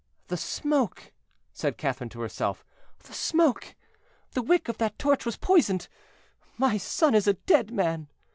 [0.29, 1.13] "The smoke,"
[1.53, 2.65] said Catherine to herself;
[3.03, 3.75] "the smoke!
[4.31, 5.87] the wick of that torch was poisoned;
[6.57, 8.07] my son is a dead man."